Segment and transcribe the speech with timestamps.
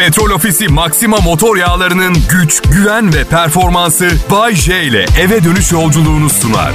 [0.00, 6.30] Petrol Ofisi Maxima motor yağlarının güç, güven ve performansı Bay J ile eve dönüş yolculuğunu
[6.30, 6.72] sunar.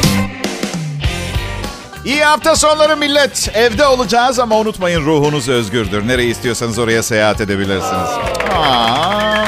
[2.06, 3.50] İyi hafta sonları millet.
[3.54, 6.08] Evde olacağız ama unutmayın ruhunuz özgürdür.
[6.08, 8.10] Nereye istiyorsanız oraya seyahat edebilirsiniz.
[8.54, 9.46] Aa,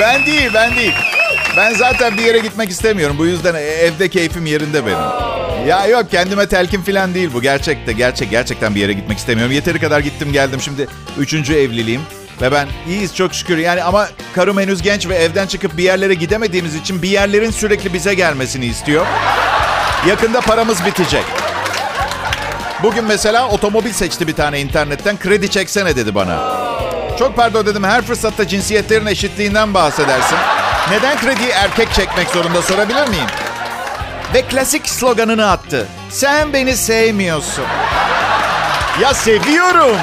[0.00, 0.94] ben değil, ben değil.
[1.56, 3.16] Ben zaten bir yere gitmek istemiyorum.
[3.18, 5.68] Bu yüzden evde keyfim yerinde benim.
[5.68, 7.42] Ya yok kendime telkin falan değil bu.
[7.42, 9.52] Gerçekte gerçek gerçekten bir yere gitmek istemiyorum.
[9.52, 10.60] Yeteri kadar gittim geldim.
[10.60, 10.88] Şimdi
[11.18, 12.00] üçüncü evliliğim.
[12.40, 13.58] Ve ben iyiyiz çok şükür.
[13.58, 17.92] Yani ama karım henüz genç ve evden çıkıp bir yerlere gidemediğimiz için bir yerlerin sürekli
[17.94, 19.06] bize gelmesini istiyor.
[20.08, 21.24] Yakında paramız bitecek.
[22.82, 25.18] Bugün mesela otomobil seçti bir tane internetten.
[25.18, 26.60] Kredi çeksene dedi bana.
[27.18, 30.38] Çok pardon dedim her fırsatta cinsiyetlerin eşitliğinden bahsedersin.
[30.90, 33.26] Neden krediyi erkek çekmek zorunda sorabilir miyim?
[34.34, 35.86] Ve klasik sloganını attı.
[36.10, 37.64] Sen beni sevmiyorsun.
[39.00, 39.96] Ya seviyorum.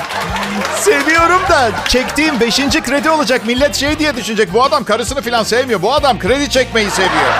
[0.79, 3.45] Seviyorum da çektiğim beşinci kredi olacak.
[3.45, 4.53] Millet şey diye düşünecek.
[4.53, 5.81] Bu adam karısını falan sevmiyor.
[5.81, 7.33] Bu adam kredi çekmeyi seviyor.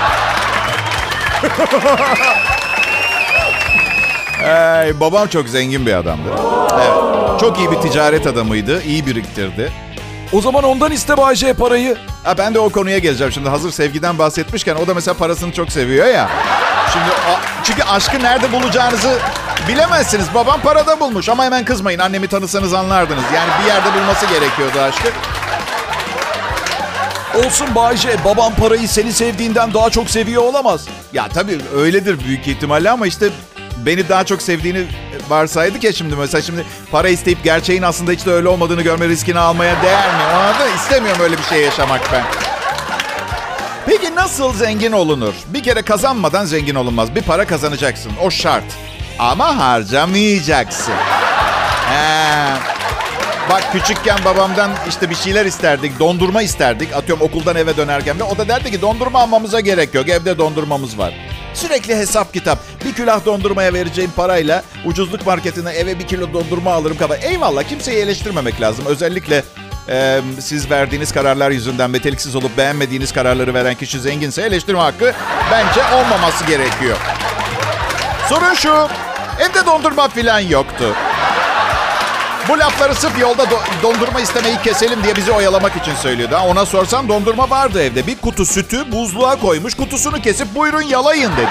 [4.78, 6.30] Ay, babam çok zengin bir adamdı.
[6.76, 7.40] Evet.
[7.40, 8.84] Çok iyi bir ticaret adamıydı.
[8.84, 9.72] iyi biriktirdi.
[10.34, 11.98] O zaman ondan iste Bayce parayı.
[12.24, 13.50] Ha, ben de o konuya geleceğim şimdi.
[13.50, 16.30] Hazır sevgiden bahsetmişken o da mesela parasını çok seviyor ya.
[16.94, 19.20] Şimdi a- çünkü aşkı nerede bulacağınızı
[19.68, 20.26] bilemezsiniz.
[20.36, 22.00] Babam parada bulmuş ama hemen kızmayın.
[22.00, 23.24] Annemi tanısanız anlardınız.
[23.36, 25.10] Yani bir yerde bulması gerekiyordu aşkı.
[27.46, 30.86] Olsun Bayce babam parayı seni sevdiğinden daha çok seviyor olamaz.
[31.14, 33.30] Ya tabii öyledir büyük ihtimalle ama işte
[33.86, 34.88] beni daha çok sevdiğini
[35.30, 39.40] varsaydık ya şimdi mesela şimdi para isteyip gerçeğin aslında hiç de öyle olmadığını görme riskini
[39.40, 40.24] almaya değer mi?
[40.24, 40.76] Anladın?
[40.76, 42.24] İstemiyorum öyle bir şey yaşamak ben.
[43.86, 45.34] Peki nasıl zengin olunur?
[45.48, 47.16] Bir kere kazanmadan zengin olunmaz.
[47.16, 48.12] Bir para kazanacaksın.
[48.24, 48.64] O şart.
[49.20, 50.94] Ama harcamayacaksın.
[51.90, 52.48] He.
[53.50, 56.00] Bak küçükken babamdan işte bir şeyler isterdik.
[56.00, 56.96] Dondurma isterdik.
[56.96, 58.20] Atıyorum okuldan eve dönerken.
[58.20, 60.10] Ve o da derdi ki dondurma almamıza gerek yok.
[60.10, 61.14] Evde dondurmamız var.
[61.54, 62.60] Sürekli hesap kitap.
[62.86, 66.98] Bir külah dondurmaya vereceğim parayla ucuzluk marketine eve bir kilo dondurma alırım.
[66.98, 67.16] Kaba.
[67.16, 68.86] Eyvallah kimseyi eleştirmemek lazım.
[68.86, 69.44] Özellikle
[69.90, 75.14] e, siz verdiğiniz kararlar yüzünden meteliksiz olup beğenmediğiniz kararları veren kişi zenginse eleştirme hakkı
[75.52, 76.98] bence olmaması gerekiyor.
[78.30, 78.88] Sorun şu.
[79.40, 80.94] Evde dondurma falan yoktu.
[82.50, 86.36] Bu lafları sırf yolda do- dondurma istemeyi keselim diye bizi oyalamak için söylüyordu.
[86.36, 88.08] Ha, ona sorsam dondurma vardı evde.
[88.08, 89.74] Bir kutu sütü buzluğa koymuş.
[89.76, 91.50] Kutusunu kesip buyurun yalayın dedi.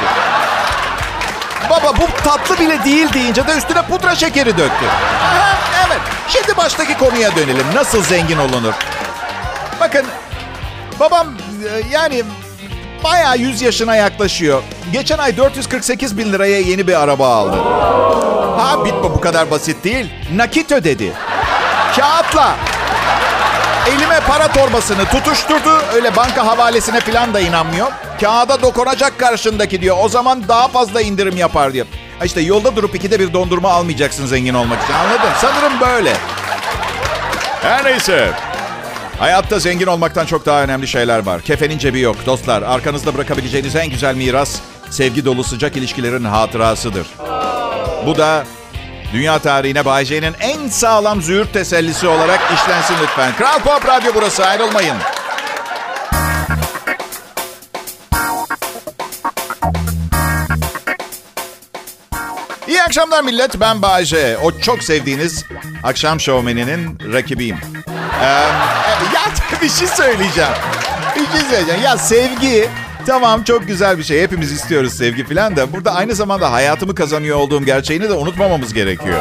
[1.70, 4.86] Baba bu tatlı bile değil deyince de üstüne pudra şekeri döktü.
[5.22, 6.00] Aha, evet.
[6.28, 7.66] Şimdi baştaki konuya dönelim.
[7.74, 8.74] Nasıl zengin olunur?
[9.80, 10.06] Bakın
[11.00, 11.26] babam
[11.74, 12.22] e, yani
[13.04, 14.62] bayağı 100 yaşına yaklaşıyor.
[14.92, 17.56] Geçen ay 448 bin liraya yeni bir araba aldı.
[18.58, 20.12] Ha bitme bu kadar basit değil.
[20.34, 21.12] Nakit ödedi.
[21.96, 22.54] Kağıtla.
[23.88, 25.82] Elime para torbasını tutuşturdu.
[25.94, 27.86] Öyle banka havalesine falan da inanmıyor.
[28.20, 29.96] Kağıda dokunacak karşındaki diyor.
[30.00, 31.86] O zaman daha fazla indirim yapar diyor.
[32.24, 34.94] İşte yolda durup ikide bir dondurma almayacaksın zengin olmak için.
[34.94, 35.30] Anladın?
[35.40, 36.12] Sanırım böyle.
[37.62, 38.30] Her neyse.
[39.18, 41.42] Hayatta zengin olmaktan çok daha önemli şeyler var.
[41.42, 42.16] Kefenin cebi yok.
[42.26, 44.60] Dostlar arkanızda bırakabileceğiniz en güzel miras
[44.90, 47.06] sevgi dolu sıcak ilişkilerin hatırasıdır.
[48.06, 48.44] Bu da
[49.12, 50.06] dünya tarihine Bay
[50.40, 53.32] en sağlam züğürt tesellisi olarak işlensin lütfen.
[53.36, 54.96] Kral Pop Radyo burası ayrılmayın.
[62.68, 63.60] İyi akşamlar millet.
[63.60, 64.38] Ben Bayce.
[64.38, 65.44] O çok sevdiğiniz
[65.82, 67.56] akşam şovmeninin rakibiyim.
[68.22, 68.46] Ee,
[69.66, 70.52] bir şey söyleyeceğim.
[71.16, 71.82] Bir şey söyleyeceğim.
[71.82, 72.68] Ya sevgi
[73.06, 74.22] tamam çok güzel bir şey.
[74.22, 75.72] Hepimiz istiyoruz sevgi falan da.
[75.72, 79.20] Burada aynı zamanda hayatımı kazanıyor olduğum gerçeğini de unutmamamız gerekiyor.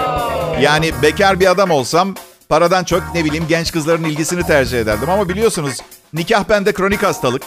[0.61, 2.15] Yani bekar bir adam olsam
[2.49, 5.09] paradan çok ne bileyim genç kızların ilgisini tercih ederdim.
[5.09, 5.77] Ama biliyorsunuz
[6.13, 7.41] nikah bende kronik hastalık.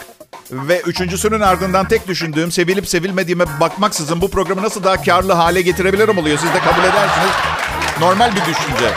[0.51, 6.17] Ve üçüncüsünün ardından tek düşündüğüm sevilip sevilmediğime bakmaksızın bu programı nasıl daha karlı hale getirebilirim
[6.17, 6.37] oluyor.
[6.37, 7.31] Siz de kabul edersiniz.
[7.99, 8.93] Normal bir düşünce.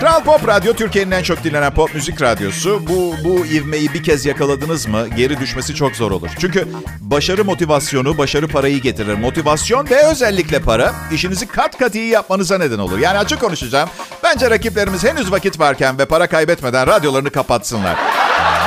[0.00, 2.82] Kral Pop Radyo Türkiye'nin en çok dinlenen pop müzik radyosu.
[2.88, 6.30] Bu bu ivmeyi bir kez yakaladınız mı geri düşmesi çok zor olur.
[6.38, 6.68] Çünkü
[7.00, 9.14] başarı motivasyonu, başarı parayı getirir.
[9.14, 12.98] Motivasyon ve özellikle para işinizi kat kat iyi yapmanıza neden olur.
[12.98, 13.88] Yani açık konuşacağım.
[14.22, 17.96] Bence rakiplerimiz henüz vakit varken ve para kaybetmeden radyolarını kapatsınlar.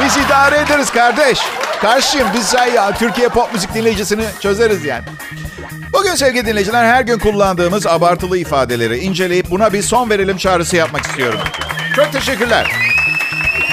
[0.04, 1.40] Biz idare ederiz kardeş.
[1.84, 5.04] Karşıyım biz say ya Türkiye pop müzik dinleyicisini çözeriz yani.
[5.94, 11.06] Bugün sevgili dinleyiciler her gün kullandığımız abartılı ifadeleri inceleyip buna bir son verelim çağrısı yapmak
[11.06, 11.40] istiyorum.
[11.96, 12.72] Çok teşekkürler.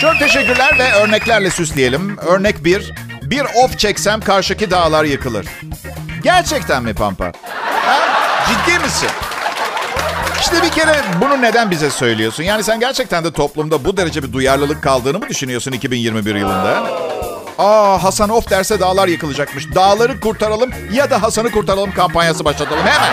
[0.00, 2.18] Çok teşekkürler ve örneklerle süsleyelim.
[2.18, 2.92] Örnek bir,
[3.22, 5.46] bir of çeksem karşıki dağlar yıkılır.
[6.22, 7.32] Gerçekten mi Pampa?
[7.86, 7.98] Ha?
[8.48, 9.10] Ciddi misin?
[10.40, 12.42] İşte bir kere bunu neden bize söylüyorsun?
[12.42, 17.09] Yani sen gerçekten de toplumda bu derece bir duyarlılık kaldığını mı düşünüyorsun 2021 yılında?
[17.60, 19.74] Aa Hasan of derse dağlar yıkılacakmış.
[19.74, 23.12] Dağları kurtaralım ya da Hasan'ı kurtaralım kampanyası başlatalım hemen.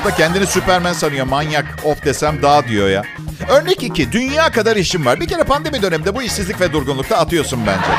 [0.00, 1.26] Bu da kendini Süpermen sanıyor.
[1.26, 3.02] Manyak of desem dağ diyor ya.
[3.48, 4.12] Örnek 2.
[4.12, 5.20] Dünya kadar işim var.
[5.20, 7.90] Bir kere pandemi döneminde bu işsizlik ve durgunlukta atıyorsun bence.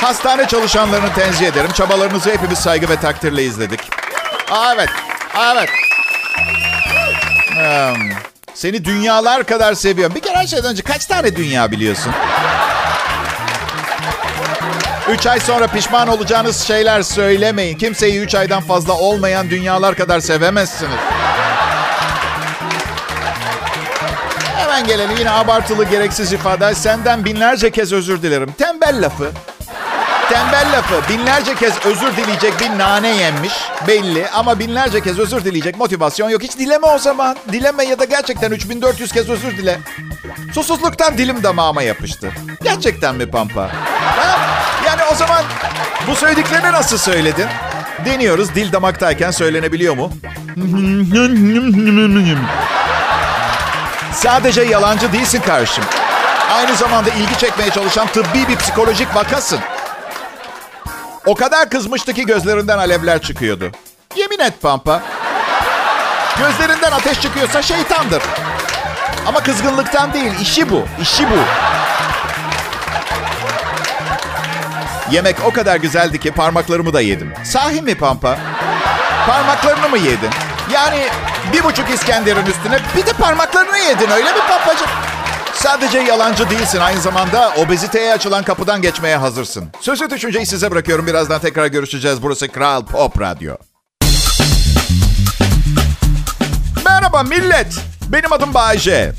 [0.00, 1.70] Hastane çalışanlarını tenzih ederim.
[1.74, 3.80] Çabalarınızı hepimiz saygı ve takdirle izledik.
[4.50, 4.88] Aa, evet.
[5.36, 5.70] Aa, evet.
[7.48, 8.37] Hmm.
[8.58, 10.14] Seni dünyalar kadar seviyorum.
[10.14, 12.12] Bir kere her şeyden önce kaç tane dünya biliyorsun?
[15.10, 17.78] Üç ay sonra pişman olacağınız şeyler söylemeyin.
[17.78, 20.98] Kimseyi üç aydan fazla olmayan dünyalar kadar sevemezsiniz.
[24.56, 26.74] Hemen gelelim yine abartılı gereksiz ifade.
[26.74, 28.52] Senden binlerce kez özür dilerim.
[28.58, 29.32] Tembel lafı.
[30.28, 31.12] Tembel lafı.
[31.12, 33.52] Binlerce kez özür dileyecek bir nane yenmiş.
[33.86, 36.42] Belli ama binlerce kez özür dileyecek motivasyon yok.
[36.42, 37.36] Hiç dileme o zaman.
[37.52, 39.78] Dileme ya da gerçekten 3400 kez özür dile.
[40.54, 42.32] Susuzluktan dilim damağıma yapıştı.
[42.62, 43.62] Gerçekten mi Pampa?
[44.16, 44.38] Ha?
[44.86, 45.44] Yani o zaman
[46.08, 47.46] bu söylediklerini nasıl söyledin?
[48.04, 48.54] Deniyoruz.
[48.54, 50.12] Dil damaktayken söylenebiliyor mu?
[54.14, 55.84] Sadece yalancı değilsin karşım.
[56.52, 59.60] Aynı zamanda ilgi çekmeye çalışan tıbbi bir psikolojik vakasın.
[61.28, 63.70] O kadar kızmıştı ki gözlerinden alevler çıkıyordu.
[64.16, 65.02] Yemin et Pampa.
[66.38, 68.22] Gözlerinden ateş çıkıyorsa şeytandır.
[69.26, 71.36] Ama kızgınlıktan değil, işi bu, işi bu.
[75.10, 77.32] Yemek o kadar güzeldi ki parmaklarımı da yedim.
[77.44, 78.38] Sahi mi Pampa?
[79.26, 80.30] Parmaklarını mı yedin?
[80.72, 81.06] Yani
[81.52, 84.88] bir buçuk İskender'in üstüne bir de parmaklarını yedin öyle mi Pampacığım?
[85.58, 86.78] Sadece yalancı değilsin.
[86.78, 89.64] Aynı zamanda obeziteye açılan kapıdan geçmeye hazırsın.
[89.80, 91.06] Sözü düşünceyi size bırakıyorum.
[91.06, 92.22] Birazdan tekrar görüşeceğiz.
[92.22, 93.54] Burası Kral Pop Radyo.
[96.84, 97.74] Merhaba millet.
[98.08, 99.12] Benim adım Bayece.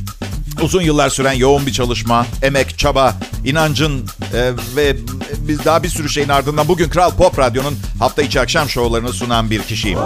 [0.62, 3.14] Uzun yıllar süren yoğun bir çalışma, emek, çaba,
[3.46, 4.96] inancın e, ve
[5.38, 9.50] biz daha bir sürü şeyin ardından bugün Kral Pop Radyo'nun hafta içi akşam şovlarını sunan
[9.50, 10.00] bir kişiyim.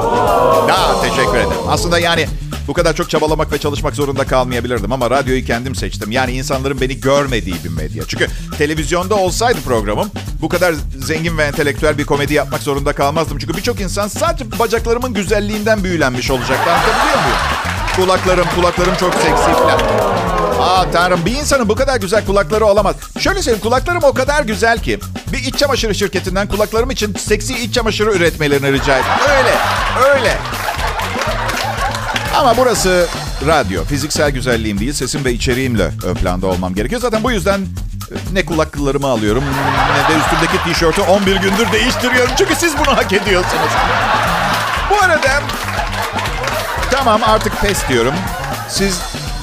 [0.68, 1.52] Daha teşekkür ederim.
[1.70, 2.28] Aslında yani
[2.68, 6.12] bu kadar çok çabalamak ve çalışmak zorunda kalmayabilirdim ama radyoyu kendim seçtim.
[6.12, 8.04] Yani insanların beni görmediği bir medya.
[8.08, 8.28] Çünkü
[8.58, 10.12] televizyonda olsaydı programım
[10.42, 10.76] bu kadar
[11.06, 13.38] zengin ve entelektüel bir komedi yapmak zorunda kalmazdım.
[13.38, 16.72] Çünkü birçok insan sadece bacaklarımın güzelliğinden büyülenmiş olacaktı.
[16.72, 17.38] Anlatabiliyor muyum?
[17.96, 19.80] Kulaklarım, kulaklarım çok seksi falan.
[20.60, 22.96] Aa tanrım bir insanın bu kadar güzel kulakları olamaz.
[23.20, 25.00] Şöyle söyleyeyim kulaklarım o kadar güzel ki
[25.34, 29.14] bir iç çamaşırı şirketinden kulaklarım için seksi iç çamaşırı üretmelerini rica ettim.
[29.30, 29.56] Öyle,
[30.14, 30.38] öyle.
[32.34, 33.08] Ama burası
[33.48, 33.84] radyo.
[33.84, 37.02] Fiziksel güzelliğim değil, sesim ve içeriğimle ön planda olmam gerekiyor.
[37.02, 37.62] Zaten bu yüzden
[38.34, 39.44] ne kulaklarımı alıyorum
[39.94, 42.32] ne de üstümdeki tişörtü 11 gündür değiştiriyorum.
[42.38, 43.72] Çünkü siz bunu hak ediyorsunuz.
[44.90, 45.42] Bu arada
[46.92, 48.14] tamam artık pes diyorum.
[48.70, 49.00] Siz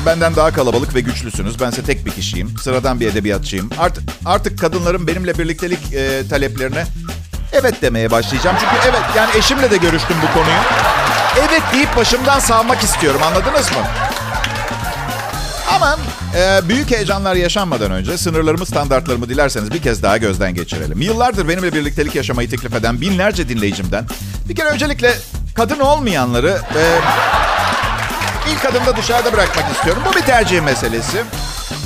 [0.06, 1.60] benden daha kalabalık ve güçlüsünüz.
[1.60, 2.54] Bense tek bir kişiyim.
[2.62, 3.70] Sıradan bir edebiyatçıyım.
[3.78, 6.84] Artık artık kadınların benimle birliktelik e, taleplerine
[7.52, 8.56] evet demeye başlayacağım.
[8.60, 10.60] Çünkü evet yani eşimle de görüştüm bu konuyu.
[11.38, 13.78] Evet deyip başımdan savmak istiyorum anladınız mı?
[15.74, 15.96] Ama
[16.36, 21.00] e, büyük heyecanlar yaşanmadan önce sınırlarımı, standartlarımı dilerseniz bir kez daha gözden geçirelim.
[21.00, 24.04] Yıllardır benimle birliktelik yaşamayı teklif eden binlerce dinleyicimden
[24.48, 25.14] bir kere öncelikle
[25.56, 26.82] kadın olmayanları e,
[28.52, 30.02] ilk adımda dışarıda bırakmak istiyorum.
[30.10, 31.24] Bu bir tercih meselesi.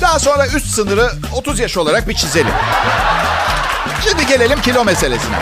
[0.01, 2.53] Daha sonra üst sınırı 30 yaş olarak bir çizelim.
[4.03, 5.35] Şimdi gelelim kilo meselesine.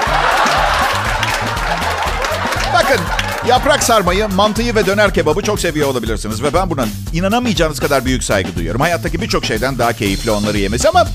[2.73, 2.99] Bakın
[3.47, 6.43] yaprak sarmayı, mantıyı ve döner kebabı çok seviyor olabilirsiniz.
[6.43, 8.81] Ve ben buna inanamayacağınız kadar büyük saygı duyuyorum.
[8.81, 11.07] Hayattaki birçok şeyden daha keyifli onları yemesi ama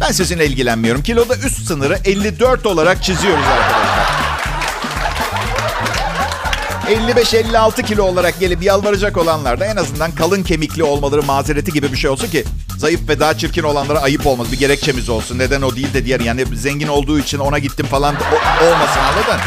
[0.00, 1.02] ben sizinle ilgilenmiyorum.
[1.02, 4.31] Kiloda üst sınırı 54 olarak çiziyoruz arkadaşlar.
[6.86, 11.96] 55-56 kilo olarak gelip yalvaracak olanlar da en azından kalın kemikli olmaları mazereti gibi bir
[11.96, 12.44] şey olsun ki
[12.78, 14.52] zayıf ve daha çirkin olanlara ayıp olmaz.
[14.52, 15.38] Bir gerekçemiz olsun.
[15.38, 19.40] Neden o değil de diğer yani zengin olduğu için ona gittim falan o, olmasın anladın?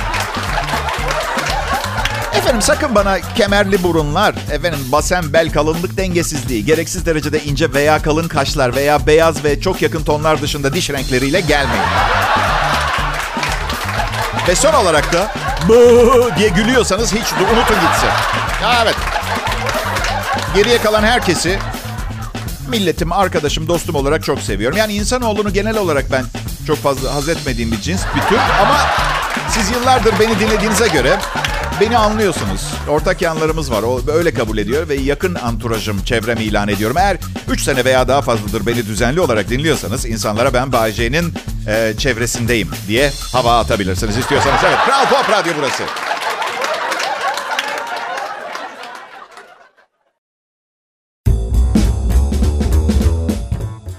[2.38, 8.28] Efendim sakın bana kemerli burunlar, efendim basen bel kalınlık dengesizliği, gereksiz derecede ince veya kalın
[8.28, 11.86] kaşlar veya beyaz ve çok yakın tonlar dışında diş renkleriyle gelmeyin.
[14.48, 15.32] Ve son olarak da
[15.70, 18.10] Bı diye gülüyorsanız hiç unutun gitsin.
[18.84, 18.96] Evet.
[20.56, 21.60] Geriye kalan herkesi
[22.70, 24.78] milletim, arkadaşım, dostum olarak çok seviyorum.
[24.78, 26.26] Yani insanoğlunu genel olarak ben
[26.68, 28.38] çok fazla haz etmediğim bir cins, bir tür.
[28.62, 28.78] Ama
[29.50, 31.18] siz yıllardır beni dinlediğinize göre
[31.82, 32.62] beni anlıyorsunuz.
[32.90, 33.84] Ortak yanlarımız var.
[33.84, 36.98] O öyle kabul ediyor ve yakın anturajım, çevrem ilan ediyorum.
[36.98, 37.18] Eğer
[37.50, 41.34] 3 sene veya daha fazladır beni düzenli olarak dinliyorsanız insanlara ben Bayece'nin
[41.68, 44.60] e, çevresindeyim diye hava atabilirsiniz istiyorsanız.
[44.66, 45.84] Evet, Kral Pop Radyo burası.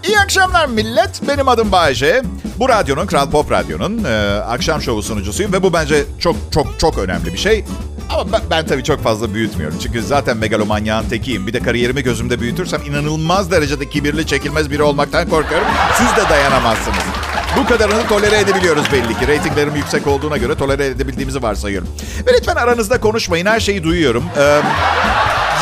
[0.05, 1.21] İyi akşamlar millet.
[1.29, 2.23] Benim adım Bayece.
[2.59, 6.99] Bu radyonun, Kral Pop Radyo'nun e, akşam şovu sunucusuyum ve bu bence çok çok çok
[6.99, 7.65] önemli bir şey.
[8.11, 9.79] Ama ben, ben tabii çok fazla büyütmüyorum.
[9.83, 11.47] Çünkü zaten megalomanyağın tekiyim.
[11.47, 15.67] Bir de kariyerimi gözümde büyütürsem inanılmaz derecede kibirli, çekilmez biri olmaktan korkuyorum.
[15.99, 17.05] Siz de dayanamazsınız.
[17.57, 19.29] Bu kadarını tolere edebiliyoruz belli ki.
[19.29, 21.89] Ratinglerim yüksek olduğuna göre tolere edebildiğimizi varsayıyorum.
[22.27, 23.47] Ve lütfen aranızda konuşmayın.
[23.47, 24.25] Her şeyi duyuyorum.
[24.39, 24.61] Ee,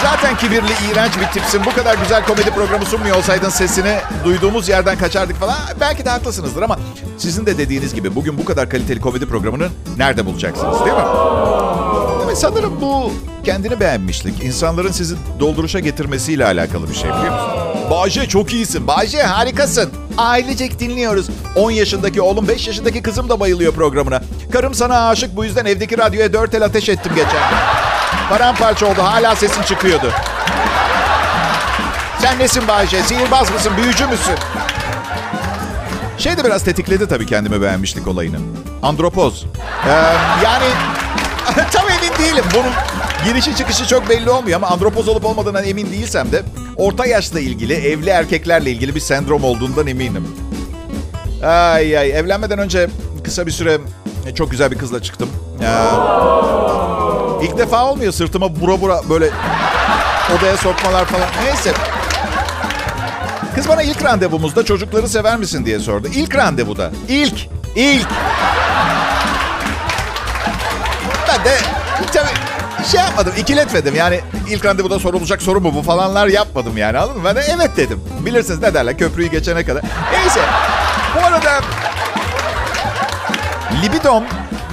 [0.03, 1.61] zaten kibirli, iğrenç bir tipsin.
[1.65, 5.57] Bu kadar güzel komedi programı sunmuyor olsaydın sesini duyduğumuz yerden kaçardık falan.
[5.81, 6.79] Belki de haklısınızdır ama
[7.19, 11.74] sizin de dediğiniz gibi bugün bu kadar kaliteli komedi programını nerede bulacaksınız değil mi?
[12.35, 13.13] Evet, sanırım bu
[13.45, 17.91] kendini beğenmişlik, insanların sizi dolduruşa getirmesiyle alakalı bir şey biliyor musun?
[17.91, 18.87] Bahçe çok iyisin.
[18.87, 19.91] Bahçe harikasın.
[20.19, 21.27] Ailecek dinliyoruz.
[21.57, 24.23] 10 yaşındaki oğlum 5 yaşındaki kızım da bayılıyor programına.
[24.53, 27.43] Karım sana aşık bu yüzden evdeki radyoya 4 el ateş ettim geçen.
[28.29, 30.13] Paramparça oldu hala sesin çıkıyordu.
[32.19, 33.03] Sen nesin Bahçe?
[33.03, 33.73] Sihirbaz mısın?
[33.77, 34.35] Büyücü müsün?
[36.19, 38.37] Şey de biraz tetikledi tabii kendimi beğenmişlik olayını.
[38.83, 39.45] Andropoz.
[39.87, 39.91] Ee,
[40.45, 40.67] yani
[42.19, 42.45] değilim.
[42.55, 42.73] Bunun
[43.25, 46.43] girişi çıkışı çok belli olmuyor ama andropoz olup olmadığından emin değilsem de
[46.77, 50.29] orta yaşla ilgili, evli erkeklerle ilgili bir sendrom olduğundan eminim.
[51.43, 52.89] Ay ay evlenmeden önce
[53.25, 53.79] kısa bir süre
[54.35, 55.29] çok güzel bir kızla çıktım.
[55.63, 55.67] Ee,
[57.45, 59.31] ilk defa olmuyor sırtıma bura bura böyle
[60.39, 61.29] odaya sokmalar falan.
[61.45, 61.73] Neyse.
[63.55, 66.09] Kız bana ilk randevumuzda çocukları sever misin diye sordu.
[66.15, 66.91] İlk randevuda.
[67.09, 67.49] İlk.
[67.77, 68.09] İlk.
[71.29, 71.59] Ben de
[72.13, 73.95] tabii şey yapmadım, ikiletmedim.
[73.95, 74.21] Yani
[74.51, 77.25] ilk randevuda sorulacak soru mu bu falanlar yapmadım yani anladın mı?
[77.25, 78.01] Ben de evet dedim.
[78.27, 79.83] Bilirsiniz ne derler köprüyü geçene kadar.
[80.13, 80.41] Neyse.
[81.17, 81.61] Bu arada
[83.83, 84.25] libidom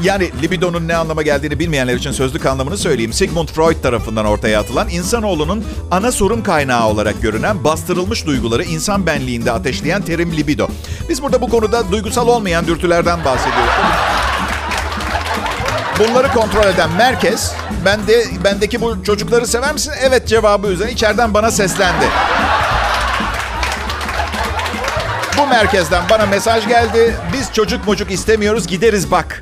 [0.03, 3.13] yani libidonun ne anlama geldiğini bilmeyenler için sözlük anlamını söyleyeyim.
[3.13, 9.51] Sigmund Freud tarafından ortaya atılan insanoğlunun ana sorun kaynağı olarak görünen bastırılmış duyguları insan benliğinde
[9.51, 10.67] ateşleyen terim libido.
[11.09, 13.73] Biz burada bu konuda duygusal olmayan dürtülerden bahsediyoruz.
[16.09, 17.53] Bunları kontrol eden merkez,
[17.85, 19.93] ben de bendeki bu çocukları sever misin?
[20.01, 22.05] Evet cevabı üzerine içeriden bana seslendi.
[25.37, 27.15] Bu merkezden bana mesaj geldi.
[27.33, 29.41] Biz çocuk mucuk istemiyoruz gideriz bak.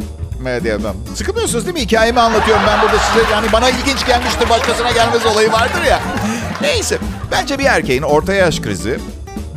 [0.63, 0.93] Diyemem.
[1.15, 1.81] Sıkılmıyorsunuz değil mi?
[1.81, 3.33] Hikayemi anlatıyorum ben burada size.
[3.33, 5.99] Yani bana ilginç gelmiştir başkasına gelmez olayı vardır ya.
[6.61, 6.97] Neyse.
[7.31, 8.99] Bence bir erkeğin orta yaş krizi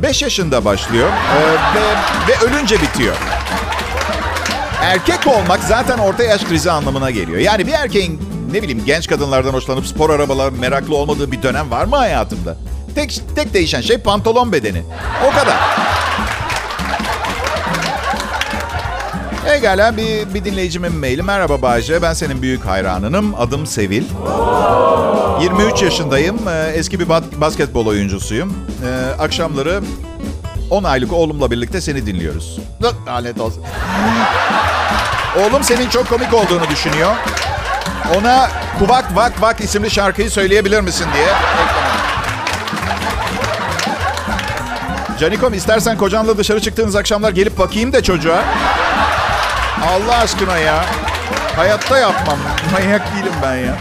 [0.01, 1.83] 5 yaşında başlıyor ee, ve,
[2.27, 3.15] ve ölünce bitiyor.
[4.93, 7.37] Erkek olmak zaten orta yaş krizi anlamına geliyor.
[7.39, 8.21] Yani bir erkeğin
[8.51, 12.57] ne bileyim genç kadınlardan hoşlanıp spor arabalar meraklı olmadığı bir dönem var mı hayatımda?
[12.95, 14.83] Tek, tek değişen şey pantolon bedeni.
[15.27, 15.55] O kadar.
[19.55, 21.23] Egala bir, bir dinleyicimin maili.
[21.23, 23.35] Merhaba Bayce, ben senin büyük hayranınım.
[23.35, 24.03] Adım Sevil.
[25.41, 26.37] 23 yaşındayım.
[26.49, 28.53] Ee, Eski bir bas- basketbol oyuncusuyum.
[28.85, 29.81] Ee, Akşamları
[30.73, 32.59] 10 aylık oğlumla birlikte seni dinliyoruz.
[33.07, 33.63] Lanet olsun.
[35.39, 37.11] Oğlum senin çok komik olduğunu düşünüyor.
[38.17, 38.49] Ona
[38.79, 41.27] Kuvak Vak Vak isimli şarkıyı söyleyebilir misin diye.
[45.19, 48.43] Canikom istersen kocanla dışarı çıktığınız akşamlar gelip bakayım da çocuğa.
[49.87, 50.85] Allah aşkına ya.
[51.55, 52.37] Hayatta yapmam.
[52.73, 53.75] Manyak değilim ben ya.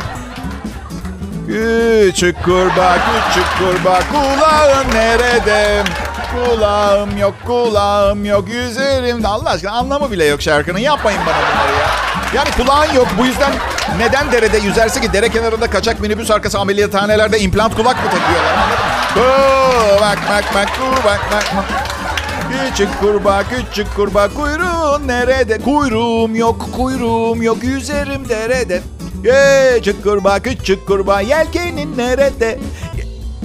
[1.47, 5.85] Küçük kurbağa, küçük kurbağa, kulağın nerede?
[6.33, 9.29] Kulağım yok, kulağım yok, yüzerimde.
[9.29, 10.79] Allah aşkına anlamı bile yok şarkının.
[10.79, 11.89] Yapmayın bana bunları ya.
[12.35, 13.07] Yani kulağın yok.
[13.19, 13.53] Bu yüzden
[13.99, 18.85] neden derede yüzerse ki dere kenarında kaçak minibüs arkası ameliyathanelerde implant kulak mı takıyorlar anladın
[18.85, 20.01] mı?
[20.01, 20.69] Bak bak bak
[21.05, 21.65] bak bak bak.
[22.71, 25.59] Küçük kurbağa, küçük kurbağa, kuyruğun nerede?
[25.59, 28.83] Kuyruğum yok, kuyruğum yok, yüzerim derede.
[29.77, 32.59] Küçük kurbağa, küçük kurbağa, yelkenin nerede?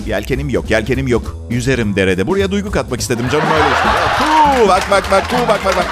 [0.08, 1.36] Yelkenim yok, yelkenim yok.
[1.50, 2.28] Yüzerim derede.
[2.28, 3.90] Buraya duygu katmak istedim canım öyle işte.
[4.18, 5.86] Kuu, bak bak bak, kuu, bak bak bak.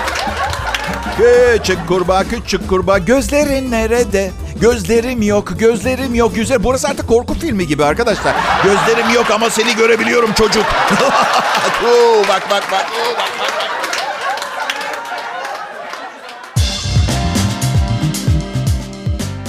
[1.17, 4.31] Küçük kurbağa, küçük kurbağa, gözlerin nerede?
[4.62, 6.38] Gözlerim yok, gözlerim yok.
[6.38, 6.63] Yüzer.
[6.63, 8.36] Burası artık korku filmi gibi arkadaşlar.
[8.63, 10.65] Gözlerim yok ama seni görebiliyorum çocuk.
[11.81, 13.69] Kuu, bak bak bak, kuu, bak bak bak.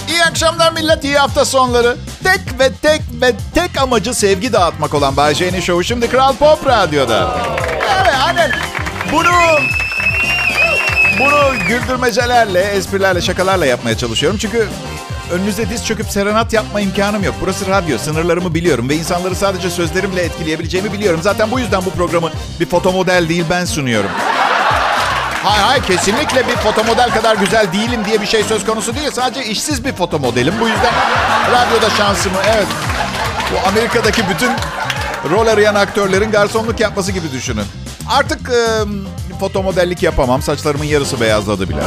[0.09, 1.97] İyi akşamlar millet, iyi hafta sonları.
[2.27, 6.67] Tek ve tek ve tek amacı sevgi dağıtmak olan Bay J'nin şovu şimdi Kral Pop
[6.67, 7.39] Radyo'da.
[8.03, 8.51] Evet, hani
[9.13, 9.29] bunu
[11.21, 14.39] bunu güldürmecelerle, esprilerle, şakalarla yapmaya çalışıyorum.
[14.39, 14.69] Çünkü
[15.33, 17.35] önünüze diz çöküp serenat yapma imkanım yok.
[17.41, 21.21] Burası radyo, sınırlarımı biliyorum ve insanları sadece sözlerimle etkileyebileceğimi biliyorum.
[21.23, 22.31] Zaten bu yüzden bu programı
[22.61, 24.11] bir fotomodel değil ben sunuyorum.
[25.47, 29.11] Hayır hayır kesinlikle bir fotomodel kadar güzel değilim diye bir şey söz konusu değil.
[29.11, 30.55] Sadece işsiz bir fotomodelim.
[30.61, 30.93] Bu yüzden
[31.53, 32.67] radyoda şansımı evet.
[33.53, 34.51] Bu Amerika'daki bütün
[35.31, 37.65] rol arayan aktörlerin garsonluk yapması gibi düşünün.
[38.11, 38.85] Artık e,
[39.41, 40.43] foto modellik yapamam.
[40.43, 41.83] Saçlarımın yarısı beyazladı bile.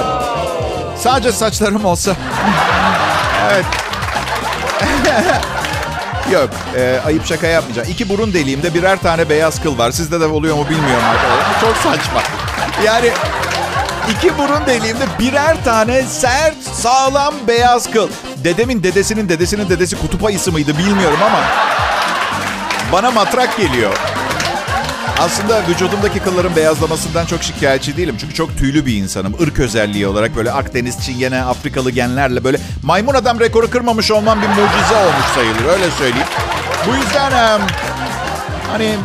[0.98, 2.12] Sadece saçlarım olsa.
[3.52, 3.66] evet.
[6.32, 7.88] Yok, e, ayıp şaka yapmayacağım.
[7.92, 9.92] İki burun deliğimde birer tane beyaz kıl var.
[9.92, 11.62] Sizde de oluyor mu bilmiyorum arkadaşlar.
[11.62, 12.22] Çok saçma.
[12.86, 13.12] Yani
[14.12, 18.10] iki burun deliğimde birer tane sert, sağlam beyaz kıl.
[18.44, 21.40] Dedemin dedesinin dedesinin dedesi kutup ayısı mıydı bilmiyorum ama
[22.92, 23.98] bana matrak geliyor.
[25.20, 28.16] Aslında vücudumdaki kılların beyazlamasından çok şikayetçi değilim.
[28.20, 29.36] Çünkü çok tüylü bir insanım.
[29.40, 34.48] Irk özelliği olarak böyle Akdeniz, Çingene, Afrikalı genlerle böyle maymun adam rekoru kırmamış olmam bir
[34.48, 35.74] mucize olmuş sayılır.
[35.74, 36.28] Öyle söyleyeyim.
[36.88, 37.32] Bu yüzden
[38.72, 38.96] hani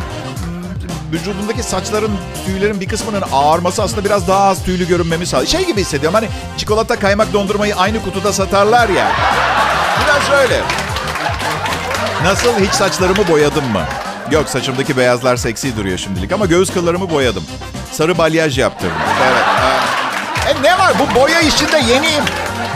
[1.15, 2.11] vücudumdaki saçların,
[2.45, 5.49] tüylerin bir kısmının ağarması aslında biraz daha az tüylü görünmemi sağlıyor.
[5.49, 9.11] Şey gibi hissediyorum hani çikolata kaymak dondurmayı aynı kutuda satarlar ya.
[10.03, 10.61] Biraz öyle.
[12.23, 13.81] Nasıl hiç saçlarımı boyadım mı?
[14.31, 17.43] Yok saçımdaki beyazlar seksi duruyor şimdilik ama göğüs kıllarımı boyadım.
[17.91, 18.97] Sarı balyaj yaptırdım.
[19.23, 19.43] Evet.
[20.49, 22.23] E ne var bu boya işinde yeniyim.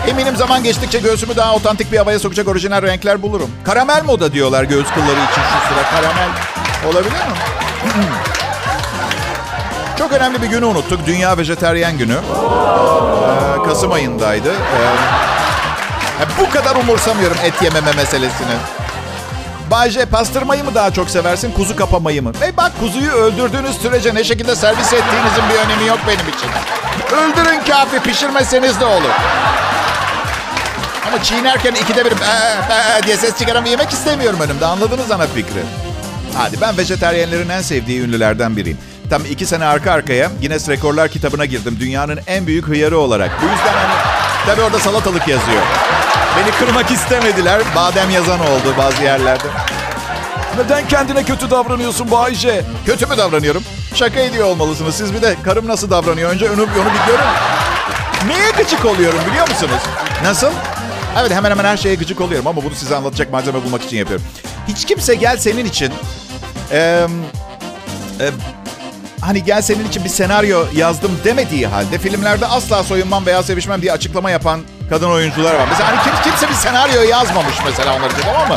[0.07, 3.51] Eminim zaman geçtikçe göğsümü daha otantik bir havaya sokacak orijinal renkler bulurum.
[3.63, 5.89] Karamel moda diyorlar göğüs kılları için şu sıra.
[5.91, 6.29] Karamel
[6.87, 7.35] olabilir mi?
[9.99, 11.05] Çok önemli bir günü unuttuk.
[11.05, 12.13] Dünya Vejeteryen Günü.
[12.13, 14.49] Ee, Kasım ayındaydı.
[14.53, 18.55] Ee, bu kadar umursamıyorum et yememe meselesini.
[19.71, 22.31] Bayce pastırmayı mı daha çok seversin, kuzu kapamayı mı?
[22.39, 26.49] Hey bak kuzuyu öldürdüğünüz sürece ne şekilde servis ettiğinizin bir önemi yok benim için.
[27.15, 29.11] Öldürün kafi, pişirmeseniz de olur.
[31.07, 32.15] Ama çiğnerken ikide bir "Ee,
[32.99, 34.65] ee" diye ses çıkaran bir yemek istemiyorum önümde.
[34.65, 35.63] Anladınız ana fikri.
[36.37, 38.77] Hadi ben vejeteryenlerin en sevdiği ünlülerden biriyim.
[39.09, 41.77] Tam iki sene arka arkaya Guinness Rekorlar kitabına girdim.
[41.79, 43.31] Dünyanın en büyük hıyarı olarak.
[43.41, 43.93] Bu yüzden hani
[44.45, 45.61] tabii orada salatalık yazıyor.
[46.37, 47.61] Beni kırmak istemediler.
[47.75, 49.47] Badem yazan oldu bazı yerlerde.
[50.57, 52.63] Neden kendine kötü davranıyorsun Bayce?
[52.85, 53.63] Kötü mü davranıyorum?
[53.95, 54.95] Şaka ediyor olmalısınız.
[54.95, 56.29] Siz bir de karım nasıl davranıyor?
[56.29, 57.25] Önce onu, onu bir görün.
[58.27, 59.81] Neye gıcık oluyorum biliyor musunuz?
[60.23, 60.51] Nasıl?
[61.19, 64.25] Evet hemen hemen her şeye gıcık oluyorum ama bunu size anlatacak malzeme bulmak için yapıyorum.
[64.67, 65.93] Hiç kimse gel senin için...
[66.71, 67.07] eee,
[68.19, 68.29] e,
[69.21, 73.91] hani gel senin için bir senaryo yazdım demediği halde filmlerde asla soyunmam veya sevişmem diye
[73.91, 75.67] açıklama yapan kadın oyuncular var.
[75.69, 78.55] Mesela hani kim, kimse bir senaryo yazmamış mesela onlar için tamam mı?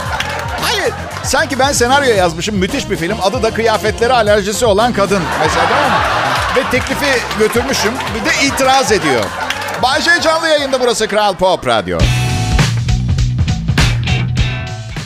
[0.63, 0.93] Hayır.
[1.25, 2.57] Sanki ben senaryo yazmışım.
[2.57, 3.17] Müthiş bir film.
[3.23, 5.23] Adı da kıyafetlere alerjisi olan kadın.
[5.45, 5.97] Mesela tamam mı?
[6.57, 7.93] Ve teklifi götürmüşüm.
[8.15, 9.25] Bir de itiraz ediyor.
[9.83, 11.99] Bayşe canlı yayında burası Kral Pop Radyo.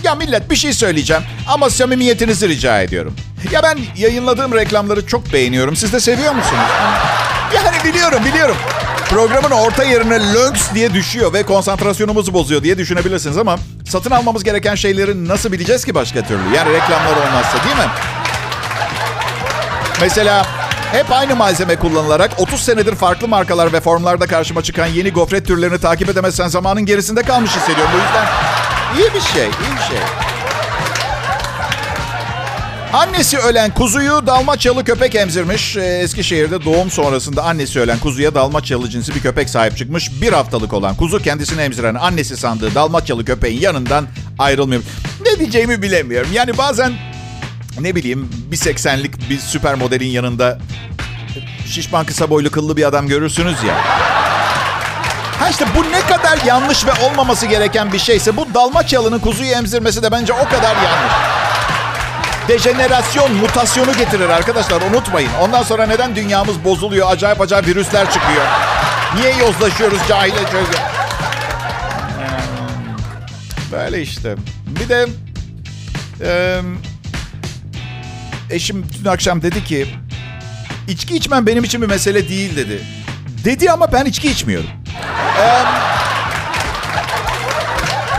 [0.06, 3.14] Ya millet bir şey söyleyeceğim ama samimiyetinizi rica ediyorum.
[3.52, 5.76] Ya ben yayınladığım reklamları çok beğeniyorum.
[5.76, 6.62] Siz de seviyor musunuz?
[7.54, 8.56] Yani biliyorum biliyorum.
[9.08, 13.56] Programın orta yerine lönks diye düşüyor ve konsantrasyonumuzu bozuyor diye düşünebilirsiniz ama
[13.88, 16.54] satın almamız gereken şeyleri nasıl bileceğiz ki başka türlü?
[16.56, 17.92] Yani reklamlar olmazsa değil mi?
[20.00, 20.46] Mesela
[20.92, 25.78] hep aynı malzeme kullanılarak 30 senedir farklı markalar ve formlarda karşıma çıkan yeni gofret türlerini
[25.80, 27.92] takip edemezsen zamanın gerisinde kalmış hissediyorum.
[27.94, 28.26] Bu yüzden
[28.94, 29.98] iyi bir şey, iyi bir şey.
[32.92, 35.76] Annesi ölen kuzuyu Dalmaçyalı köpek emzirmiş.
[35.76, 40.22] Ee, Eskişehir'de doğum sonrasında annesi ölen kuzuya Dalmaçyalı cinsi bir köpek sahip çıkmış.
[40.22, 44.06] Bir haftalık olan kuzu kendisini emziren annesi sandığı Dalmaçyalı köpeğin yanından
[44.38, 44.82] ayrılmıyor.
[45.26, 46.30] Ne diyeceğimi bilemiyorum.
[46.32, 46.92] Yani bazen
[47.80, 50.58] ne bileyim bir 80'lik bir süper modelin yanında
[51.66, 53.76] şişman kısa boylu kıllı bir adam görürsünüz ya.
[55.40, 60.02] Ha işte bu ne kadar yanlış ve olmaması gereken bir şeyse bu Dalmaçyalı'nın kuzuyu emzirmesi
[60.02, 61.12] de bence o kadar yanlış.
[62.48, 65.30] Dejenerasyon, mutasyonu getirir arkadaşlar unutmayın.
[65.40, 68.44] Ondan sonra neden dünyamız bozuluyor, acayip acayip virüsler çıkıyor.
[69.16, 70.78] Niye yozlaşıyoruz cahile çözü?
[73.72, 74.34] Böyle işte.
[74.66, 75.06] Bir de
[76.24, 76.60] e,
[78.50, 79.86] eşim dün akşam dedi ki
[80.88, 82.80] içki içmem benim için bir mesele değil dedi.
[83.44, 84.70] Dedi ama ben içki içmiyorum.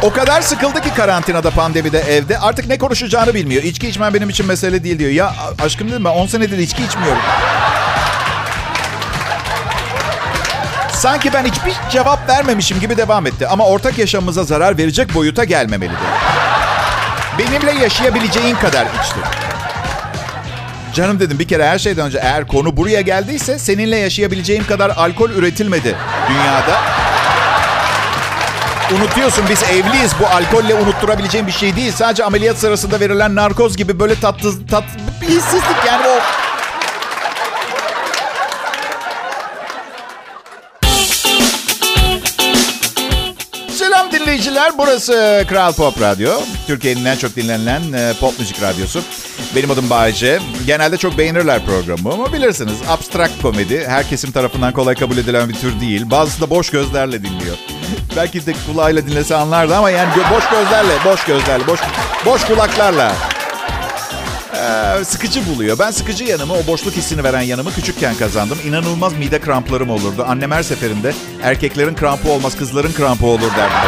[0.02, 2.40] O kadar sıkıldı ki karantinada, pandemide, evde.
[2.40, 3.64] Artık ne konuşacağını bilmiyor.
[3.64, 5.12] İçki içmem benim için mesele değil diyor.
[5.12, 7.22] Ya aşkım dedim ben 10 senedir içki içmiyorum.
[10.94, 13.48] Sanki ben hiçbir cevap vermemişim gibi devam etti.
[13.48, 15.98] Ama ortak yaşamımıza zarar verecek boyuta gelmemelidir.
[17.40, 19.20] Benimle yaşayabileceğin kadar içti.
[20.94, 25.30] Canım dedim bir kere her şeyden önce eğer konu buraya geldiyse seninle yaşayabileceğim kadar alkol
[25.30, 25.96] üretilmedi
[26.30, 26.97] dünyada.
[28.96, 30.12] Unutuyorsun biz evliyiz.
[30.20, 31.92] Bu alkolle unutturabileceğim bir şey değil.
[31.92, 34.84] Sadece ameliyat sırasında verilen narkoz gibi böyle tatlı tat
[35.22, 36.20] bir hissizlik yani o.
[43.72, 44.78] Selam dinleyiciler.
[44.78, 46.32] Burası Kral Pop Radyo.
[46.68, 49.02] Türkiye'nin en çok dinlenilen e, pop müzik radyosu.
[49.56, 50.40] Benim adım Bayece.
[50.66, 55.54] Genelde çok beğenirler programı ama bilirsiniz abstrakt komedi her kesim tarafından kolay kabul edilen bir
[55.54, 56.12] tür değil.
[56.12, 57.58] Bazısı da boş gözlerle dinliyor.
[58.16, 61.80] Belki de kulağıyla dinlese anlardı ama yani boş gözlerle, boş gözlerle, boş
[62.26, 63.14] boş kulaklarla.
[64.56, 65.80] Ee, sıkıcı buluyor.
[65.80, 68.58] Ben sıkıcı yanımı, o boşluk hissini veren yanımı küçükken kazandım.
[68.66, 70.26] İnanılmaz mide kramplarım olurdu.
[70.28, 73.88] Annem her seferinde erkeklerin krampı olmaz, kızların krampı olur derdi.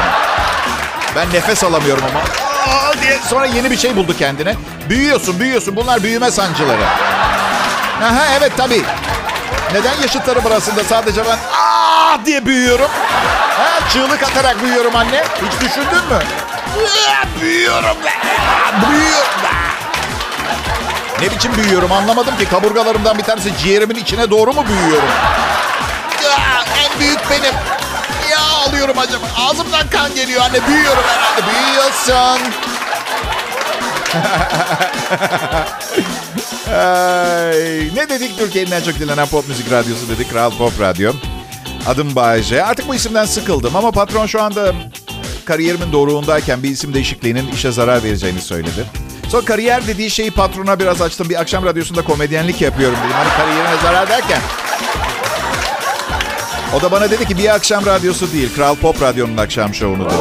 [1.15, 4.55] Ben nefes alamıyorum ama Aa diye sonra yeni bir şey buldu kendine.
[4.89, 5.75] Büyüyorsun, büyüyorsun.
[5.75, 6.83] Bunlar büyüme sancıları.
[8.03, 8.83] Aha evet tabii.
[9.73, 12.87] Neden yaşıtlarım arasında sadece ben aa diye büyüyorum?
[13.57, 15.23] Ha, çığlık atarak büyüyorum anne.
[15.35, 16.19] Hiç düşündün mü?
[17.41, 18.09] Büyüyorum be.
[18.09, 19.49] Aa, Büyüyorum be.
[21.21, 22.45] Ne biçim büyüyorum anlamadım ki.
[22.49, 25.09] Kaburgalarımdan bir tanesi ciğerimin içine doğru mu büyüyorum?
[26.77, 27.53] En büyük benim.
[28.31, 29.25] Ya alıyorum acaba.
[29.37, 30.67] Ağzımdan kan geliyor anne.
[30.67, 31.41] Büyüyorum herhalde.
[31.51, 32.39] Büyüyorsun.
[36.73, 40.31] Ay, ne dedik Türkiye'nin en çok dinlenen pop müzik radyosu dedik.
[40.31, 41.13] Kral Pop Radyo.
[41.87, 42.63] Adım Bayece.
[42.63, 44.73] Artık bu isimden sıkıldım ama patron şu anda
[45.45, 48.85] kariyerimin doruğundayken bir isim değişikliğinin işe zarar vereceğini söyledi.
[49.29, 51.29] Sonra kariyer dediği şeyi patrona biraz açtım.
[51.29, 53.15] Bir akşam radyosunda komedyenlik yapıyorum dedim.
[53.15, 54.41] Hani kariyerine zarar derken.
[56.75, 58.55] O da bana dedi ki bir akşam radyosu değil.
[58.55, 60.13] Kral Pop Radyo'nun akşam şovunu dedi.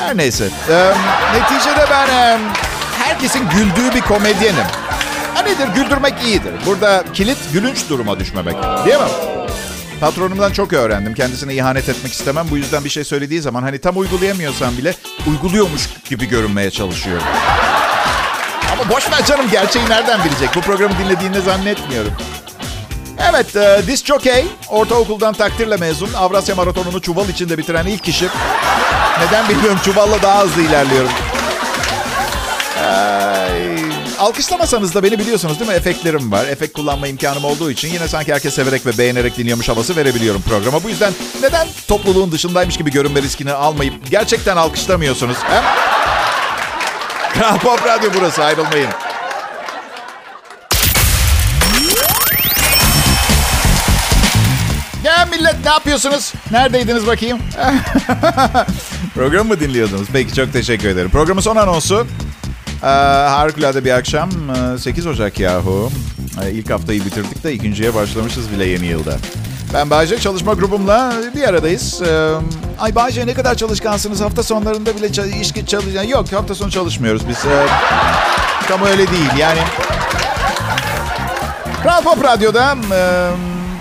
[0.00, 0.48] Her neyse.
[0.70, 0.92] Ee,
[1.34, 2.38] neticede ben e,
[2.98, 4.64] herkesin güldüğü bir komedyenim.
[5.34, 5.68] Ha nedir?
[5.74, 6.52] Güldürmek iyidir.
[6.66, 8.54] Burada kilit gülünç duruma düşmemek.
[8.86, 9.08] Değil mi?
[10.00, 11.14] Patronumdan çok öğrendim.
[11.14, 12.46] Kendisine ihanet etmek istemem.
[12.50, 14.94] Bu yüzden bir şey söylediği zaman hani tam uygulayamıyorsam bile
[15.26, 17.26] uyguluyormuş gibi görünmeye çalışıyorum.
[18.72, 20.48] Ama boş ver canım gerçeği nereden bilecek?
[20.54, 22.12] Bu programı dinlediğini zannetmiyorum.
[23.20, 28.28] Evet, e, Disk Jockey, ortaokuldan takdirle mezun, Avrasya Maratonu'nu çuval içinde bitiren ilk kişi.
[29.26, 31.10] Neden bilmiyorum, çuvalla daha hızlı ilerliyorum.
[32.86, 33.76] Ay,
[34.18, 35.76] alkışlamasanız da beni biliyorsunuz değil mi?
[35.76, 36.46] Efektlerim var.
[36.46, 40.84] Efekt kullanma imkanım olduğu için yine sanki herkes severek ve beğenerek dinliyormuş havası verebiliyorum programa.
[40.84, 45.36] Bu yüzden neden topluluğun dışındaymış gibi görünme riskini almayıp gerçekten alkışlamıyorsunuz?
[47.34, 48.90] Kral Pop Radyo burası ayrılmayın.
[55.64, 56.32] Ne yapıyorsunuz?
[56.50, 57.38] Neredeydiniz bakayım?
[59.14, 60.08] Program mı dinliyordunuz?
[60.12, 61.10] Peki çok teşekkür ederim.
[61.10, 62.06] Programın son anonsu.
[62.82, 62.86] Ee,
[63.28, 64.30] harikulade bir akşam.
[64.74, 65.90] Ee, 8 Ocak yahu.
[66.44, 69.16] Ee, ilk haftayı bitirdik de ikinciye başlamışız bile yeni yılda.
[69.74, 72.02] Ben Bayce çalışma grubumla bir aradayız.
[72.02, 72.30] Ee,
[72.80, 74.20] ay Bayce ne kadar çalışkansınız.
[74.20, 76.02] Hafta sonlarında bile çal- iş çalışan.
[76.02, 77.36] Yok hafta sonu çalışmıyoruz biz.
[77.36, 77.66] Ee,
[78.68, 79.60] tam öyle değil yani.
[81.82, 82.98] Kral Pop Radyo'da e,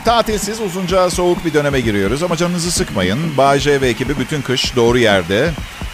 [0.08, 2.24] tatilsiz uzunca soğuk bir döneme giriyoruz.
[2.24, 3.38] Ama canınızı sıkmayın.
[3.38, 5.50] Bağcay ve ekibi bütün kış doğru yerde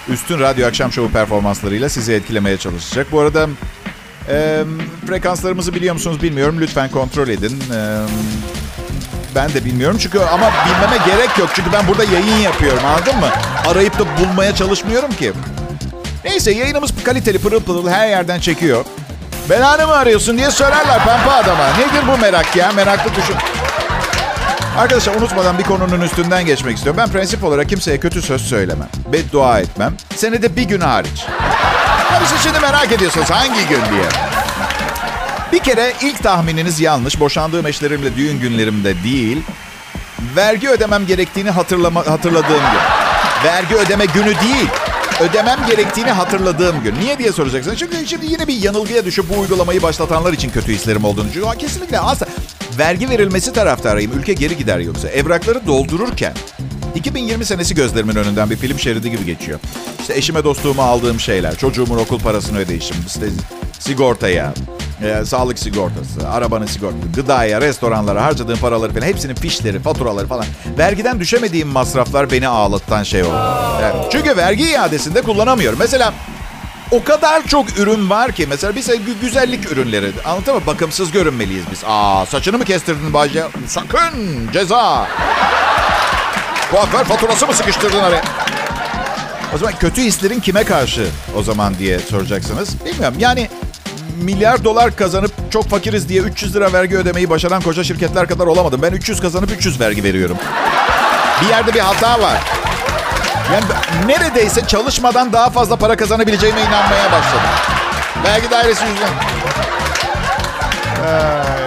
[0.10, 3.08] üstün radyo akşam şovu performanslarıyla sizi etkilemeye çalışacak.
[3.12, 3.48] Bu arada
[4.30, 4.64] e,
[5.08, 6.58] frekanslarımızı biliyor musunuz bilmiyorum.
[6.60, 7.64] Lütfen kontrol edin.
[7.76, 7.98] E,
[9.36, 11.50] ben de bilmiyorum çünkü ama bilmeme gerek yok.
[11.56, 13.30] Çünkü ben burada yayın yapıyorum anladın mı?
[13.68, 15.34] Arayıp da bulmaya çalışmıyorum ki.
[16.26, 18.86] Neyse yayınımız kaliteli pırıl pırıl her yerden çekiyor.
[19.50, 21.68] Belanı mı arıyorsun diye sorarlar pembe adama.
[21.68, 22.72] Nedir bu merak ya?
[22.72, 23.36] Meraklı düşün.
[24.78, 27.02] Arkadaşlar unutmadan bir konunun üstünden geçmek istiyorum.
[27.04, 28.90] Ben prensip olarak kimseye kötü söz söylemem.
[29.14, 29.94] Beddua etmem.
[30.16, 31.26] Senede bir gün hariç.
[32.12, 34.06] Tabii siz şimdi merak ediyorsunuz hangi gün diye.
[35.52, 37.20] Bir kere ilk tahmininiz yanlış.
[37.20, 39.42] Boşandığım eşlerimle düğün günlerimde değil.
[40.36, 42.82] Vergi ödemem gerektiğini hatırlama, hatırladığım gün.
[43.46, 44.70] Vergi ödeme günü değil.
[45.20, 46.96] Ödemem gerektiğini hatırladığım gün.
[47.00, 47.80] Niye diye soracaksınız.
[47.80, 51.58] Çünkü şimdi yine bir yanılgıya düşüp bu uygulamayı başlatanlar için kötü hislerim olduğunu düşünüyorum.
[51.58, 52.28] Kesinlikle asla.
[52.78, 54.12] Vergi verilmesi taraftarıyım.
[54.20, 55.10] Ülke geri gider yoksa.
[55.10, 56.34] Evrakları doldururken
[56.96, 59.60] 2020 senesi gözlerimin önünden bir film şeridi gibi geçiyor.
[60.02, 63.26] İşte eşime dostluğuma aldığım şeyler, çocuğumun okul parasını ödeyişim, işte
[63.80, 64.54] sigortaya,
[65.04, 70.46] e, sağlık sigortası, arabanın sigortası, gıdaya, restoranlara harcadığım paraları falan hepsinin fişleri, faturaları falan.
[70.78, 73.36] Vergiden düşemediğim masraflar beni ağlatan şey oldu.
[73.82, 75.80] Yani çünkü vergi iadesinde kullanamıyorum.
[75.80, 76.14] Mesela
[76.94, 80.12] o kadar çok ürün var ki mesela gü- güzellik ürünleri.
[80.26, 80.62] Anladın mı?
[80.68, 81.84] Bakımsız görünmeliyiz biz.
[81.88, 83.44] Aa saçını mı kestirdin Bayce?
[83.68, 84.12] Sakın
[84.54, 85.08] ceza.
[86.72, 88.24] Kuaför faturası mı sıkıştırdın araya?
[89.56, 92.86] O zaman kötü hislerin kime karşı o zaman diye soracaksınız.
[92.86, 93.50] Bilmiyorum yani
[94.22, 98.82] milyar dolar kazanıp çok fakiriz diye 300 lira vergi ödemeyi başaran koca şirketler kadar olamadım.
[98.82, 100.38] Ben 300 kazanıp 300 vergi veriyorum.
[101.42, 102.42] Bir yerde bir hata var.
[103.54, 103.64] Yani
[104.06, 107.50] neredeyse çalışmadan daha fazla para kazanabileceğime inanmaya başladım.
[108.24, 109.14] Vergi dairesi yüzünden.
[111.08, 111.64] Ay.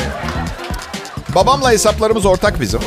[1.34, 2.80] Babamla hesaplarımız ortak bizim.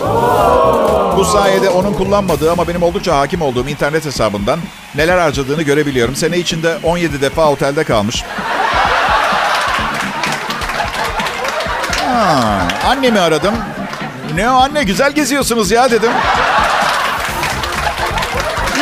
[1.18, 4.60] Bu sayede onun kullanmadığı ama benim oldukça hakim olduğum internet hesabından
[4.96, 6.16] neler harcadığını görebiliyorum.
[6.16, 8.24] Sene içinde 17 defa otelde kalmış.
[12.06, 13.54] Ha, annemi aradım.
[14.36, 16.12] Ne o anne güzel geziyorsunuz ya dedim.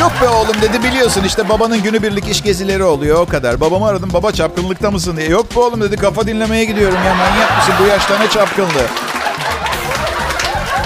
[0.00, 3.60] Yok be oğlum dedi biliyorsun işte babanın günübirlik iş gezileri oluyor o kadar.
[3.60, 5.28] Babamı aradım baba çapkınlıkta mısın diye.
[5.28, 8.86] Yok be oğlum dedi kafa dinlemeye gidiyorum ya manyak mısın bu yaşta ne çapkınlığı.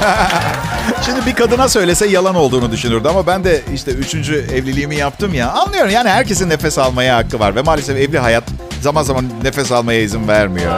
[1.07, 5.53] Şimdi bir kadına söylese yalan olduğunu düşünürdü ama ben de işte üçüncü evliliğimi yaptım ya.
[5.53, 8.45] Anlıyorum yani herkesin nefes almaya hakkı var ve maalesef evli hayat
[8.81, 10.73] zaman zaman nefes almaya izin vermiyor.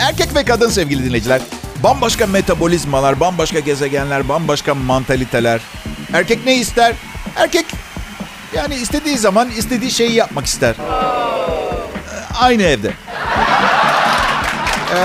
[0.00, 1.40] Erkek ve kadın sevgili dinleyiciler.
[1.82, 5.60] Bambaşka metabolizmalar, bambaşka gezegenler, bambaşka mantaliteler.
[6.12, 6.94] Erkek ne ister?
[7.36, 7.66] Erkek
[8.54, 10.74] yani istediği zaman istediği şeyi yapmak ister.
[12.40, 12.92] Aynı evde.
[14.94, 14.98] Ee,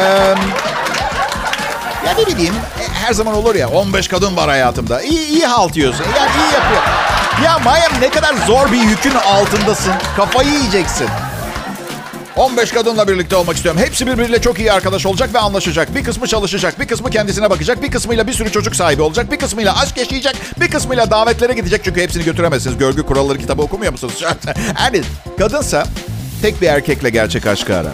[2.07, 2.55] ya ne bileyim
[2.93, 5.01] her zaman olur ya 15 kadın var hayatımda.
[5.01, 6.03] İyi, iyi halt yiyorsun.
[6.03, 6.81] Yani iyi yapıyor.
[7.45, 9.93] Ya Mayem ne kadar zor bir yükün altındasın.
[10.17, 11.07] Kafayı yiyeceksin.
[12.35, 13.81] 15 kadınla birlikte olmak istiyorum.
[13.81, 15.95] Hepsi birbiriyle çok iyi arkadaş olacak ve anlaşacak.
[15.95, 19.37] Bir kısmı çalışacak, bir kısmı kendisine bakacak, bir kısmıyla bir sürü çocuk sahibi olacak, bir
[19.37, 22.77] kısmıyla aşk yaşayacak, bir kısmıyla davetlere gidecek çünkü hepsini götüremezsiniz.
[22.77, 24.23] Görgü kuralları kitabı okumuyor musunuz?
[24.79, 25.01] yani
[25.37, 25.83] kadınsa
[26.41, 27.93] tek bir erkekle gerçek aşkı arar.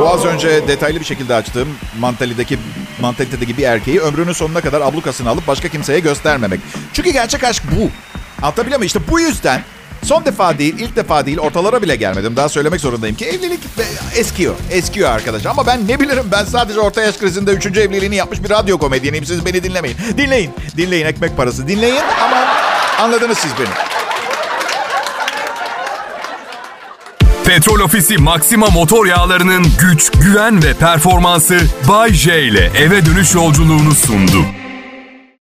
[0.00, 2.58] Bu az önce detaylı bir şekilde açtığım mantalitedeki,
[3.00, 6.60] mantalitedeki bir erkeği ömrünün sonuna kadar ablukasını alıp başka kimseye göstermemek.
[6.92, 7.90] Çünkü gerçek aşk bu.
[8.42, 8.86] Anlatabiliyor muyum?
[8.86, 9.62] İşte bu yüzden
[10.04, 12.36] son defa değil, ilk defa değil ortalara bile gelmedim.
[12.36, 13.60] Daha söylemek zorundayım ki evlilik
[14.16, 14.54] eskiyor.
[14.70, 15.46] Eskiyor arkadaş.
[15.46, 19.24] Ama ben ne bilirim ben sadece orta yaş krizinde üçüncü evliliğini yapmış bir radyo komedyeniyim.
[19.24, 19.96] Siz beni dinlemeyin.
[20.16, 20.50] Dinleyin.
[20.76, 21.68] Dinleyin ekmek parası.
[21.68, 22.46] Dinleyin ama
[22.98, 23.68] anladınız siz beni.
[27.44, 33.94] Petrol Ofisi Maxima motor yağlarının güç, güven ve performansı Bay J ile eve dönüş yolculuğunu
[33.94, 34.44] sundu.